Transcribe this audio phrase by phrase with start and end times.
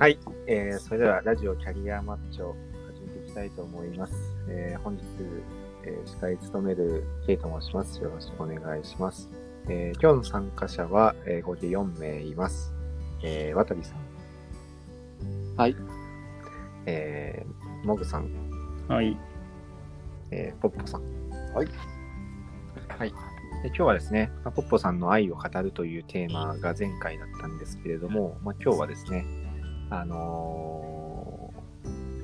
[0.00, 2.56] はい、えーそれではラジオキャリアマッチを
[2.86, 4.14] 始めていきたいと思います。
[4.48, 5.02] えー本日、
[5.84, 8.00] えー司会務めるケイと申します。
[8.00, 9.28] よろしくお願いします。
[9.68, 12.72] えー今日の参加者は、えー合計4名います。
[13.22, 15.56] えー、渡さん。
[15.58, 15.76] はい。
[16.86, 18.30] えー、モグさん、
[18.88, 19.18] はい。
[20.30, 21.02] えーポッポさん。
[21.52, 21.68] はい。
[22.88, 23.10] はい。
[23.62, 29.26] で今日はですね、まあポッポさんの愛を語るというテーマが前回だったんですけれども、まあ、今日はですね、
[29.90, 31.60] あのー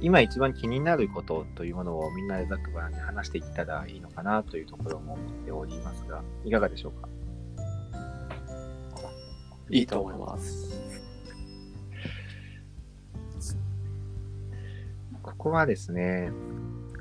[0.02, 7.08] 今一番気になることというものをみんなでざっくばらんに話していったらいいのかなというところも思っておりますが、いかがでしょうか？
[9.70, 10.78] いいと思います。
[15.22, 16.30] ここはですね、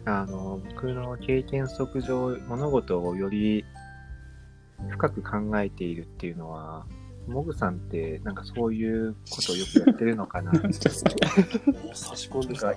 [0.05, 3.65] あの、僕の経験則上、物事をより
[4.89, 6.87] 深く考えているっていうのは、
[7.27, 10.51] モグさんってなんかそういうことをよくやってるのかな？
[11.93, 12.73] 差し込んでた。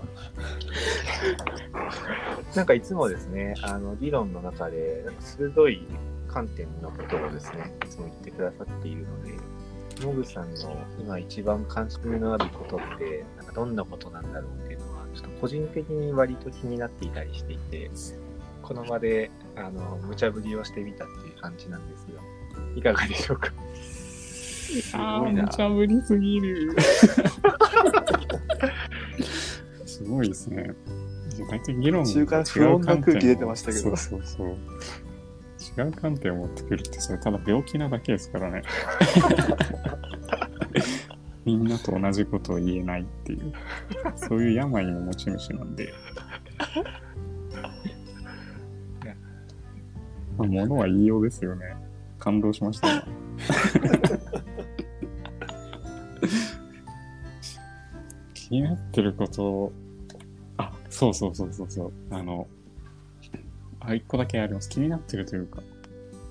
[2.55, 5.87] なんかいつもですね、あの、議論の中で、なんか鋭い
[6.29, 9.33] 観点のことをですね、いつも言ってくださっているので、
[10.05, 17.91] モグさんの今一番関心のあることって、なんかどんなことなんだろうっていうのは、ちょっと個人的に割と気になっていたりしていて、
[18.63, 22.23] この場で、あの、無茶ぶりをしてみたっていう感じなんですが、
[22.77, 23.53] いかがでしょうか？
[24.83, 25.49] すあー、ごいな無。
[25.49, 26.77] 茶ぶりすぎる。
[29.87, 30.75] すごいですね。
[31.51, 34.57] 大体議論中間不穏な空気出てましたけどそうそうそう。
[35.79, 38.63] 違う観点を持ってくるって、それただ病気なだけですからね。
[41.45, 43.53] みんなと同じことを言えないっていう、
[44.17, 45.93] そういう病の持ち主なんで。
[50.37, 51.77] まあ、ものは言いようですよね。
[52.19, 53.03] 感動しました、今
[58.49, 59.73] 気になってること、
[60.57, 62.47] あ、そうそうそうそうそう、あの、
[63.81, 64.69] あ、一個だけあります。
[64.69, 65.63] 気になってるというか、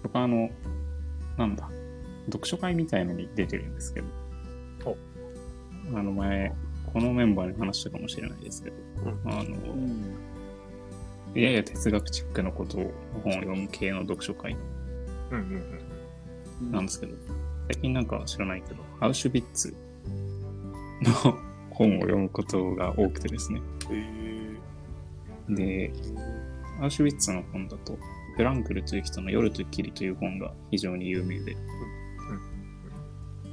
[0.03, 0.50] 僕はあの、
[1.38, 1.69] なんだ、
[2.25, 4.07] 読書会みたいのに出てるんですけど、
[5.94, 6.53] あの前、
[6.91, 8.75] このメンバーに話したかもしれないですけど、
[9.25, 9.56] あの、
[11.35, 12.91] やや哲学チックなことを
[13.23, 14.57] 本を読む系の読書会
[15.31, 15.81] うんうん
[16.61, 16.72] うん。
[16.72, 17.16] なんですけど、
[17.72, 19.75] 最近なんか知らないけど、アウシュビッツ
[21.03, 21.38] の
[21.77, 23.61] 本を読むことが多くてですね。
[23.91, 24.57] え
[25.49, 25.93] で、
[26.81, 27.97] アウシュビッツの本だと、
[28.35, 31.55] フランクルという人の夜ときりという本が非常に有名で、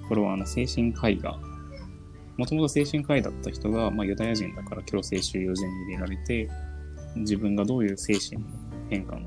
[0.09, 1.39] これはあの精神科医が、
[2.37, 6.49] もともと精神科医だった人が、まあ、ユダヤ人だから強制収容所に入れられて、
[7.17, 8.49] 自分がどういう精神の
[8.91, 9.27] 変化の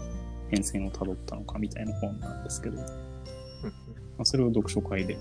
[0.49, 2.83] 変遷をたどったのかみたいな本なんですけど、ま
[4.19, 5.17] あ、それを読書会で。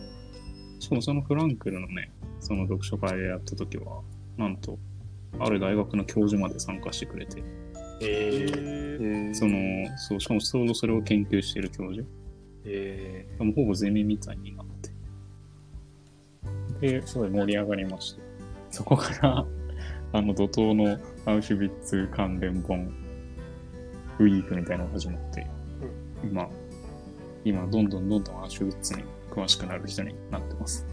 [0.86, 4.02] しかもそのフランクルのね、その読書会でやった時は、
[4.36, 4.78] なんと、
[5.40, 7.42] ある大学の教授まで参加してくれて、
[8.00, 9.58] ええー、その、
[9.98, 12.06] そう、しかもちょうどそれを研究している教授。
[12.64, 14.66] えもうほぼゼミみたいになっ
[16.80, 16.90] て。
[17.00, 18.22] で、すごい盛り上がりまして。
[18.70, 19.44] そこから、
[20.14, 22.94] あの、怒涛のアウシュビッツ関連本、
[24.20, 25.44] ウィークみたいなのが始まって、
[26.22, 26.48] 今、
[27.44, 29.02] 今、どんどんどんどんアウシュビッツに
[29.36, 30.86] 詳しくなる人になってます。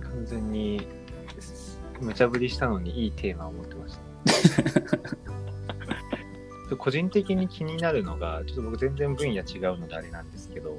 [0.00, 0.86] ー、完全に
[2.00, 4.00] 無茶ぶりしたのにいいテーマを持ってました。
[6.78, 10.78] 個人的に気になるのが、ちょっと僕全然分野違うのであれなんですけど、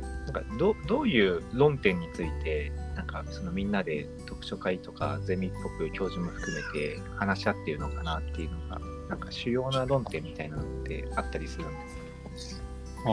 [0.00, 12.62] なんかどどういう論点について、なんかそのみんなで読書会とかゼミっぽく教授も含めて話し合っているのかなっていうのが、なんか主要な論点みたいなのってあったりするんです
[13.02, 13.10] か？
[13.10, 13.12] あ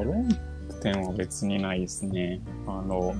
[0.00, 0.28] あ、論
[0.72, 2.40] 点は別にないですね。
[2.66, 3.14] あの、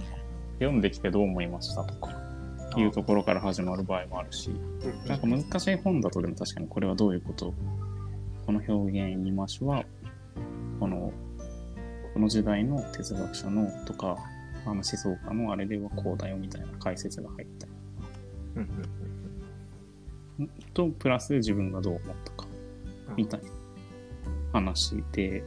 [0.59, 2.13] 読んできてどう思いましたとか、
[2.77, 4.51] いうところから始まる場合もあるし、
[5.07, 7.55] なんか難しい本だとでも確かにこれはどういうこと
[8.47, 9.85] この表現言い回しは、
[10.81, 11.13] この、
[12.15, 14.17] この時代の哲学者のとか、
[14.65, 17.73] あの思想家のあれではこうだよみたいな解説が入ったり
[18.57, 18.63] うん
[20.41, 22.47] うんと、プラス自分がどう思ったか、
[23.17, 23.49] みたいな
[24.53, 25.45] 話で、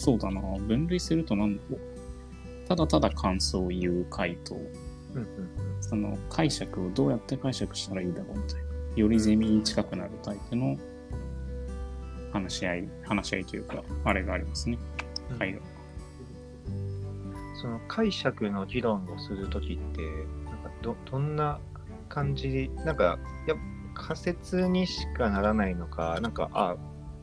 [0.00, 1.62] そうだな、分類するとなんだ？
[1.70, 2.68] ろう。
[2.68, 5.26] ただただ感想を言う回答、うんうん
[5.82, 8.70] その解釈をどうやって解釈したらいいだろうみたいな。
[8.96, 10.78] よりゼミに近くなるタイプの
[12.32, 14.78] 話し合い、話し合いというか、あれがありますね。
[15.30, 15.60] うん回が。
[17.60, 20.02] その解釈の議論をするときって、
[20.46, 21.58] なんかどどんな
[22.08, 23.54] 感じ、なんか、や
[23.94, 26.76] 仮説にしかならないのか、なんか、あ、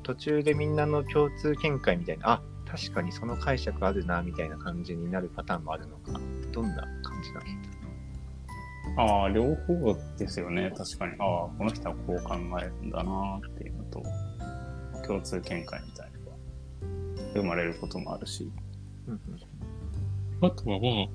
[0.03, 6.19] 途中でみんなの共通見解みたいな、あ、確かにその解釈あるな、みたいな感じになるパターンもあるのか、
[6.51, 7.87] どんな感じなんですか
[8.97, 10.73] ああ、両方ですよね。
[10.75, 11.13] 確かに。
[11.19, 14.03] ああ、この人はこう考えるんだなっていうのと、
[15.05, 16.37] 共通見解みたいなのが
[17.33, 18.51] 生まれることもあるし。
[19.07, 19.19] うん
[20.39, 21.07] あとはまあ、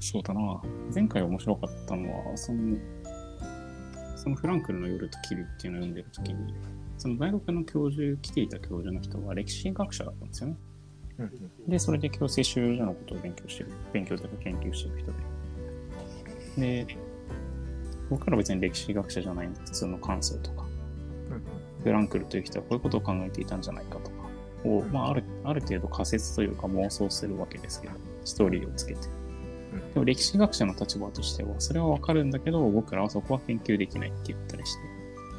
[0.00, 0.60] そうだな。
[0.94, 2.76] 前回面白かったのは、その、
[4.28, 6.54] そのフランクルの夜と霧っていうのを読んでるときに、
[6.98, 10.56] その大学の教授、来ていた教授の人は歴史学者だったんですよね。
[11.18, 15.12] うんうんで、それで強制収容所のことを勉強してる、勉強というか研究してる人
[16.60, 16.84] で。
[16.84, 16.98] で、
[18.10, 20.66] 僕らは別に歴史学者じゃないんで、普通の感想とか、
[21.30, 21.42] うん
[21.82, 24.16] フランクルという人はこういうことを考えていたんじゃないかとか
[24.64, 27.94] を、まあ、あるある程度仮説というか妄想するわけですけど、
[28.24, 29.17] ストーリーをつけて。
[29.72, 34.80] うんでも歴史学者の立場としては、それはわかるんだけど、僕らはそこは研究できないって言ったりして。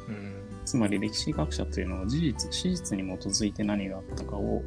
[0.08, 0.30] うん
[0.64, 4.62] つまり歴史学者というのは事実、史実に基づいて何があったかを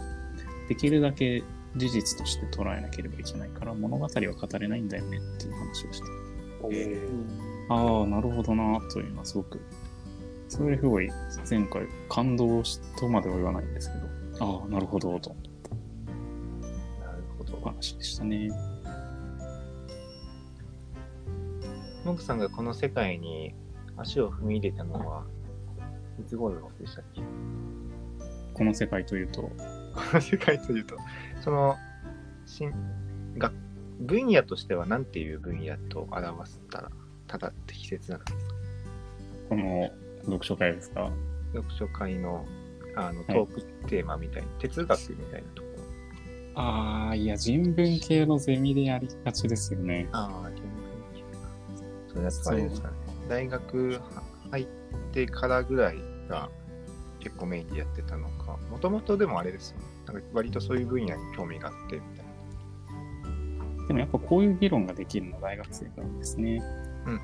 [0.68, 1.44] できるだけ
[1.78, 6.08] 事実として捉えなければいけないから物語は語れないんだよねっていう話をして。
[6.72, 7.08] え
[7.70, 9.62] ああ、なるほどなというのはすごく、
[10.50, 11.10] それすごい
[11.50, 13.98] 前回感動しとまでは言わないんですけ
[14.40, 17.62] ど、ああ、なるほどと思ったなるほどお。
[17.70, 18.52] 話でしたね。
[22.06, 23.54] モグさんがこの世界に
[23.96, 25.24] 足を踏み入れたのは、
[26.20, 27.22] いつ頃でしたっけ？
[28.54, 29.52] この世界というと、こ
[30.14, 30.98] の世界というと、
[31.42, 31.76] その、
[32.46, 32.74] しん
[33.38, 33.52] が
[34.02, 36.92] 分野としては何ていう分野と表したら、
[37.28, 38.54] ただ適切なんですか？
[39.50, 39.90] この
[40.26, 41.10] 読書会ですか？
[41.54, 42.46] 読書会の
[42.96, 45.68] あのいトークテーマみたいに、哲学みたいなとこ
[46.56, 46.62] ろ。
[46.62, 50.08] ああ、いや、人文系のゼミでやりがちですよね。
[50.12, 50.52] ああ。
[52.14, 52.94] それやっぱあれですかね。
[53.30, 54.00] 大学
[54.52, 54.68] 入っ
[55.12, 55.98] てからぐらい
[56.30, 56.50] が
[57.20, 58.58] 結構メインでやってたのか。
[58.70, 59.86] もともとでもあれですよね。
[60.08, 63.88] なんか割とそういう分野に興味があってみたいな。
[63.88, 66.62] でもやっぱこういう議論ができるのは大学生が多いですね。
[67.06, 67.24] うんうんうん。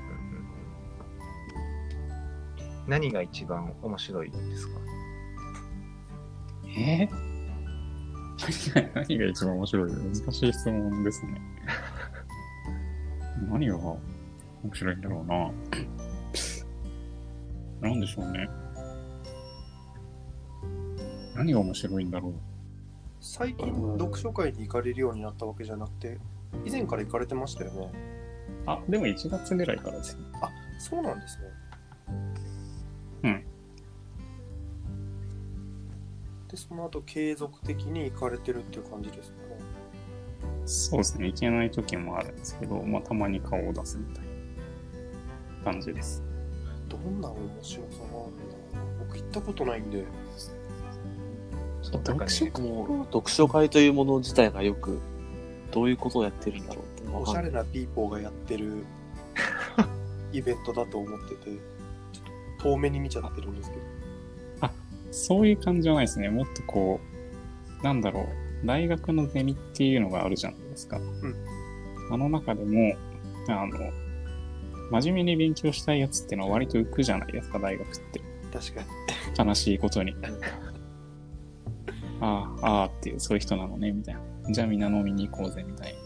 [2.88, 4.80] 何が一番面白いですか？
[6.76, 7.08] え？
[7.10, 7.30] ー
[8.74, 9.92] 何が、何が一番面白い？
[9.92, 11.40] 難しい質問ですね。
[13.50, 13.76] 何が？
[13.76, 13.98] 面
[14.72, 15.52] 白いんだろうな。
[17.88, 18.48] なんでしょうね。
[21.34, 22.34] 何が面白いんだろう。
[23.20, 23.66] 最近
[23.98, 26.18] 読書会に行かれるようになったわけじゃなくて、
[26.64, 27.92] 以前から行かれてましたよね。
[28.66, 30.22] あ、でも1月ぐらいからですね。
[30.78, 31.44] そうなんですね。
[33.24, 33.44] うん。
[36.48, 39.44] で、その後継続的に行かれてるっていう感じですかね。
[40.66, 41.26] そうですね。
[41.26, 44.29] 行けない時もあるんですけど、まあ、たまに顔を出すみたいな
[45.64, 46.22] 感じです。
[46.88, 50.04] どんな面白さがあるんだろう僕行ったことないんで、
[51.82, 54.98] 読書もう読書会というもの自体がよく
[55.70, 57.42] どういうことをやってるんだろうってわおしゃ。
[57.42, 58.84] れなピーポーがやってる
[60.32, 64.00] イベントだと思ってて、ちょっと遠目に見ちゃってるんですけど。
[65.10, 66.28] そういう感じじゃないですね。
[66.28, 67.00] もっとこ
[67.80, 70.98] う、なんだろう、大学のゼミっていうのがあるじゃないですか。
[70.98, 71.02] ん
[72.12, 72.94] あの中でも、
[73.48, 73.70] あの、
[74.90, 78.20] 真面目に勉強したいやつってのは割と浮くじゃないですか、大学って。
[78.52, 78.82] 確か
[79.44, 79.48] に。
[79.48, 80.14] 悲しいことに。
[82.20, 84.20] ああ、ああっていう、そういう人なのね、みたいな。
[84.50, 86.00] じゃあみんな飲みに行こうぜ、みたいな。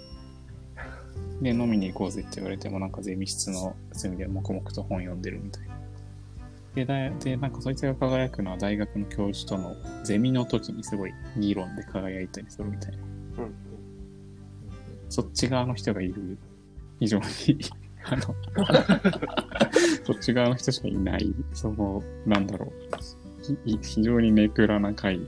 [1.42, 5.74] で、飲みに行こうぜって言われても、なんかゼミ室の隅で黙々と本読んでるみたいな。
[6.74, 12.98] で、だで、なんかそいつが輝くのは大学の教授とのゼミの時にすごい議論で輝いたりするみたいな。
[12.98, 13.54] うん。
[15.08, 16.38] そっち側の人がいる、
[17.00, 17.24] 非常に、
[18.06, 18.22] あの、
[20.04, 25.20] そっち側の人しかいない、その、なんだろう、ひ非常にネクラな回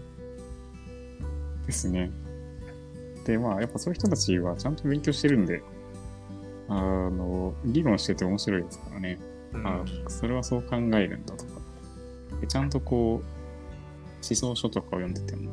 [1.66, 2.11] ですね。
[3.25, 5.62] で、まあ、やっぱそういう人たちはちゃんと勉強してるんで、
[6.68, 6.75] あ
[7.11, 9.18] の、議論してて面白いですからね。
[9.52, 11.61] うんあそれはそう考えるんだとか。
[12.40, 15.52] でちゃんとこう、思想書とかを読んでても、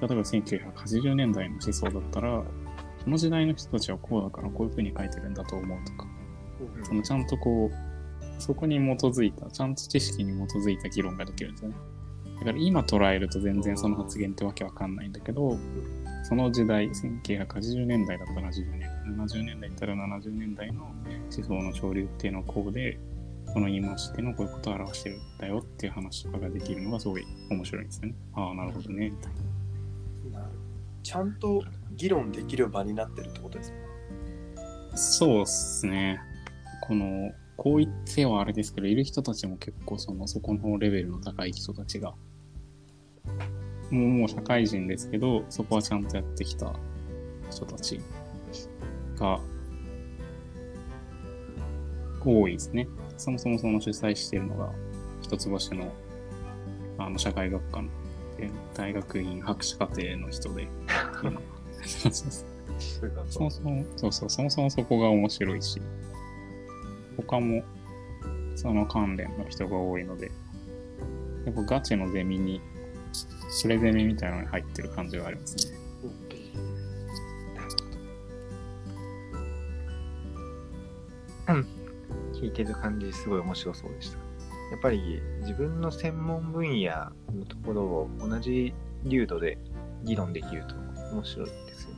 [0.00, 2.44] 例えば1980年代の思想だったら、
[3.02, 6.13] その時代の人たちはこうだからこういう風に書いてるんだと思うとか、うん
[6.82, 11.76] そのちゃんとこう、そこに基づいた、ちゃんと知識に基づいた議論ができるんですよね。
[12.38, 15.58] だから今捉えると全然その発言ってわけわかんないんだけど、
[16.24, 18.90] その時代、1980年代だったら80年代、
[19.26, 22.98] 70年代だったら70年代の思想の潮流っていうのはこうで、
[23.52, 28.14] この言い回しっていうのはこういうことを表してるんだよっていう話とかができるのがすごい面白いんですよね。
[28.34, 29.32] ああ、なるほどね、みたい
[30.32, 30.50] な。
[31.02, 33.76] ちゃんと議論できる場になってるってことですね。
[34.94, 36.20] そうっすね。
[36.86, 42.14] この、こう言ってはあれですけど、いる人たちも結構その、そこのレベルの高い人たちが、
[43.90, 46.74] もう、もう社会人ですけど、そこはちゃんとやってきた
[47.50, 48.00] 人たち
[49.16, 49.40] が、
[52.22, 52.88] 多いですね。
[53.16, 54.70] そもそもその主催しているのが、
[55.22, 55.90] 一つ星の、
[56.98, 57.88] あの、社会学科の、
[58.38, 60.68] え大学院博士課程の人で、
[63.30, 65.80] そもそも、そうそう、そもそもそこが面白いし、
[67.16, 67.62] 他も、
[68.56, 70.30] その関連の人が多いので、
[71.44, 72.60] やっぱガチのゼミに、
[73.62, 75.74] プレゼミみたいなのに入ってる感じがありますね。
[82.32, 84.18] 聞いてる感じすごい面白そうでした。
[84.70, 86.90] やっぱり自分の専門分野
[87.32, 89.58] のところを同じ流度で
[90.04, 90.74] 議論できると
[91.12, 91.96] 面白いですよね。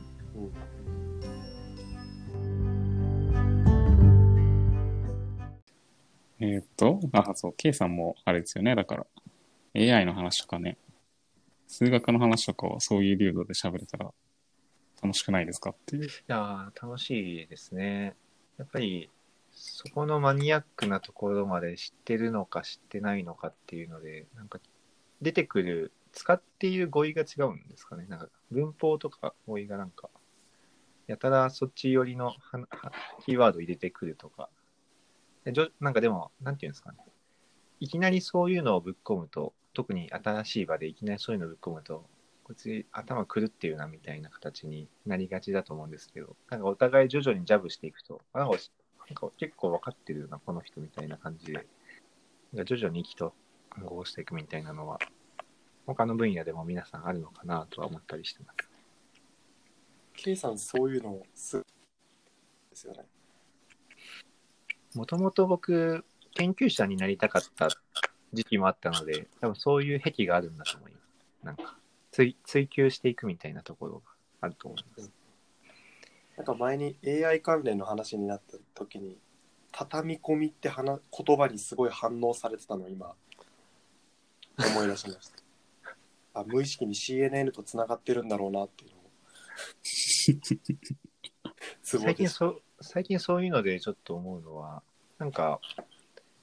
[6.47, 8.75] えーっと、あ、そう、K さんもあれですよね。
[8.75, 9.07] だから、
[9.73, 10.77] AI の話とかね、
[11.67, 14.11] 数学の話とかはそういう流度で喋れたら
[15.03, 16.05] 楽しくないですかっていう。
[16.05, 18.15] いやー楽しいですね。
[18.57, 19.09] やっぱり
[19.51, 24.59] そこのマニアックなところまで知ってるのか知ってないのかっていうので、なんか
[25.21, 28.05] 出てくる、使っている語彙が違うんですかね。
[28.07, 30.09] なんか文法とか語彙がなんか、
[31.07, 32.33] やたらそっち寄りの
[33.25, 34.49] キーワード入れてくるとか。
[35.79, 36.97] なんかでも、なんていうんですかね。
[37.79, 42.05] いきなりそういうのをぶっ込むと、特に新しい場でいきなりそういうのをぶっ込むと、
[42.43, 48.57] こいつ頭狂ってるなみたいな形になりがちだと思うんですけど、なんかお互い徐々にジャブしていくと、なんか
[49.37, 51.67] 結構分かってるような、この人みたいな感じで、
[52.65, 53.33] 徐々に意気と
[53.69, 54.99] 暗号していくみたいなのは、
[55.85, 58.69] 他の分野でも皆さんあるのかなとは思ったりしてます。
[60.15, 61.65] K さんそういうのすで
[62.73, 63.05] すよね。
[64.95, 67.69] もともと僕、研究者になりたかった
[68.33, 71.45] 時期もあったので、多分そういう癖があるんだと思います。
[71.45, 71.77] なんか
[72.11, 74.01] 追、追求していくみたいなところが
[74.41, 75.11] あると思います。
[76.37, 79.17] なんか前に AI 関連の話になった時に、
[79.71, 83.13] 畳み込みって話言葉にすごい反応されてたのを今、
[84.57, 85.37] 思い出しました。
[86.41, 89.01] あ無意識に CNN とつながってるんだろうなっていうのを。
[91.81, 94.83] 最近そう、最近そういうのでちょっと思うのは、
[95.17, 95.59] なんか、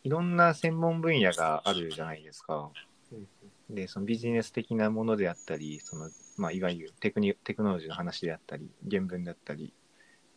[0.03, 2.71] いろんな専門分野があるじゃないですか。
[3.13, 3.29] うん
[3.71, 9.73] で、そのビジネス的なものであったり、その、まあ、いわゆるテクニテクノロジーの話であったり、原文だったり。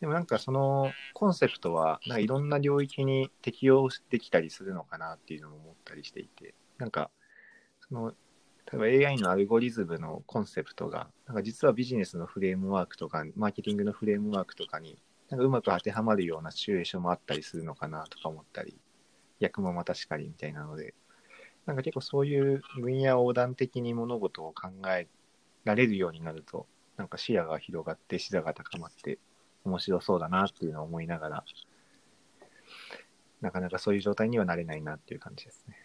[0.00, 7.10] でもなんかそのコンセプトは、なんかいろんな領域に適用できたりするのかなっていうのも思ったりしていて、なんか、
[7.80, 8.14] その、例
[8.74, 14.98] えば AI のアルゴリズムのコンセプトが、なんか実はビジネスのフレームワークとか、マーケティングのフレームワークとかに、
[15.30, 18.78] なんかうまく当てはまるようなシチュエーションもあったりするのかなとか思ったり、
[19.40, 20.94] 役もまたしかりみたいなので、
[21.66, 25.06] なんか結構そういう分野横断的に物事を考え
[25.64, 26.66] られるようになると、
[26.96, 29.18] なんか視野が広がって視座が高まって
[29.64, 31.44] 面白そうだなっていうのを思いながら、
[33.42, 35.76] なかなかそういう状態にはなれないなっていう感じですね。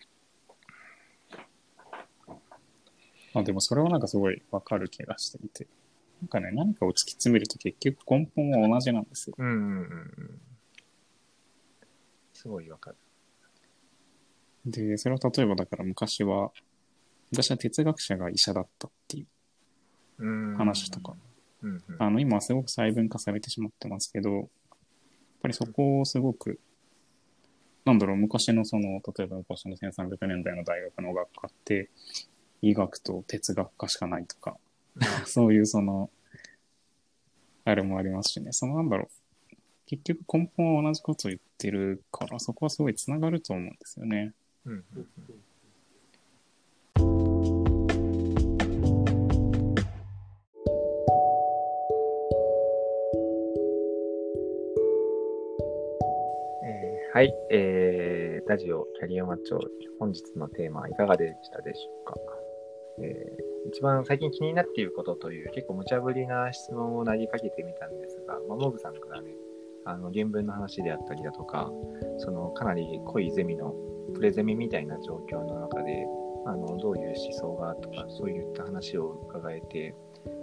[3.35, 5.67] あでもそれはなんかすごいわかる気がしていて。
[6.23, 9.35] なんかね、何かを突き詰めると結局根本は同じなんですよ。
[9.37, 9.75] うんうんうんう
[10.23, 10.41] ん。
[12.31, 12.95] すごいわかる。
[14.65, 16.51] で、それは例えばだから昔は、
[17.29, 19.25] 昔は哲学者が医者だったっていう
[20.19, 21.13] うん話とか。
[21.61, 24.45] うんうんあの、今はすごく細分化されてしまってますけど、やっ
[25.41, 26.57] ぱりそこをすごく、
[27.83, 31.89] なんだろう、昔のその、例えば昔の1300年代の大学の学科って、
[32.61, 34.57] 医学と哲学科しかないとか、
[35.25, 36.09] そういうその、
[37.65, 39.09] あれもありますしね、そのなんだろ
[39.51, 44.33] う、結局根本は同じことを言ってるから、そこはすごいつながると思うんですよね。
[44.65, 44.83] うん。
[57.13, 59.59] はい、えー、ラジオキャリアマッチョ、
[59.99, 62.15] 本日のテーマいかがでしたでしょうか、
[63.03, 69.31] えー一番最近気になっていることという結構無茶ぶりな質問を投げかけてみたんですが、まあ、モグさんからね、
[69.85, 71.71] あの原文の話であったりだとか、
[72.17, 73.73] そのかなり濃いゼミの
[74.13, 76.05] プレゼミみたいな状況の中で、
[76.45, 79.95] あのどういう思想がとか、そういった話を伺えて、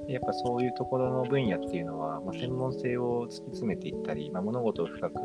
[0.09, 5.17] やっぱそういうところの分野っていうのは、まあ、専門性を突き詰めていったり、まあ、物事を深く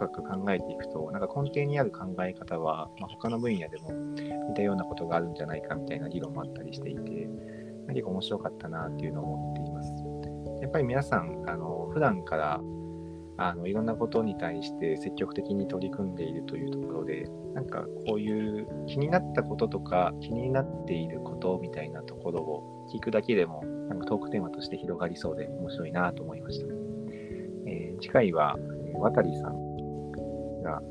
[0.00, 3.92] 深く考えていくと、なんか根底にある考え方は、まあ、他の分野でも
[4.48, 7.28] 似たようなことがあるんじゃないかみたいな議論もあったりしていて、
[7.88, 9.92] 結構面白かったなっていうのを思っています。
[10.62, 12.60] やっぱり皆さん、あの普段から
[13.36, 26.66] あのいろんなことに対して積極的に取り組んでいるというところで、なんかこういう気になったこととか気になっていることみたいなところを聞くだけでも、なんかトークテーマとして広がりそうで面白いなと思いました。
[27.66, 28.56] えー次回は、
[28.98, 29.69] 渡さん
[30.70, 30.82] が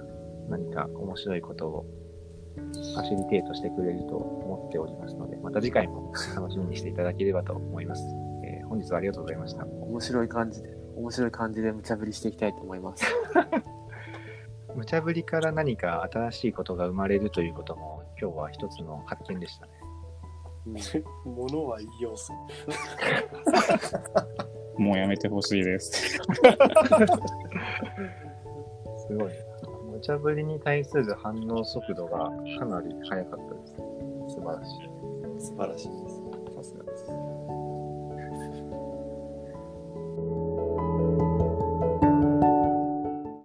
[0.50, 1.86] 何か面白いことを
[2.56, 8.04] ファシリテートしてくれると思っておりますので、また次回も楽しみにしていただければと思います。
[8.44, 9.66] えー本日はありがとうございました。
[9.66, 13.04] 面白い感じで、面白い感じで無茶ぶりしていきたいと思います。
[14.76, 19.72] 無茶ぶりから何か新しいことが生まれるということも今日は一つの発見でしたね。
[21.26, 22.32] ものは言いようす。
[24.78, 26.20] もうやめてほしいです。
[26.20, 26.22] す
[29.18, 29.49] ごいな。
[30.00, 33.76] 無茶ぶりに対する反応速度がかなり速かったです。
[34.34, 34.90] 素晴らしい。
[35.42, 36.19] 素晴らしいです。